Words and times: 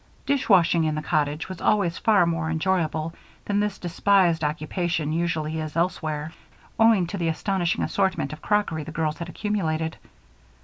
Dishwashing 0.25 0.85
in 0.85 0.95
the 0.95 1.03
cottage 1.03 1.47
was 1.47 1.61
always 1.61 1.99
far 1.99 2.25
more 2.25 2.49
enjoyable 2.49 3.13
than 3.45 3.59
this 3.59 3.77
despised 3.77 4.43
occupation 4.43 5.11
usually 5.13 5.59
is 5.59 5.77
elsewhere, 5.77 6.33
owing 6.79 7.05
to 7.05 7.19
the 7.19 7.27
astonishing 7.27 7.83
assortment 7.83 8.33
of 8.33 8.41
crockery 8.41 8.83
the 8.83 8.91
girls 8.91 9.19
had 9.19 9.29
accumulated. 9.29 9.97